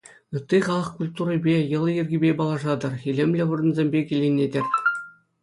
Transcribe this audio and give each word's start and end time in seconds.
Ытти 0.37 0.57
халӑх 0.65 0.87
культурипе, 0.97 1.55
йӑли-йӗркипе 1.71 2.31
паллашатӑр, 2.37 2.93
илемлӗ 3.09 3.43
вырӑнсемпе 3.49 3.99
киленетӗр. 4.09 4.65